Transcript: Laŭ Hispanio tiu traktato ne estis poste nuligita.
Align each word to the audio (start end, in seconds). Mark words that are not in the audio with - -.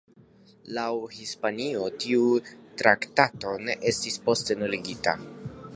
Laŭ 0.77 0.85
Hispanio 1.17 1.89
tiu 2.05 2.25
traktato 2.83 3.55
ne 3.69 3.79
estis 3.93 4.21
poste 4.29 4.57
nuligita. 4.65 5.19